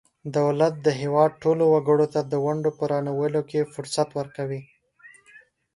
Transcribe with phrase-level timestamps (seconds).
[0.37, 4.61] دولت د هیواد ټولو وګړو ته د ونډو په رانیولو کې فرصت ورکوي.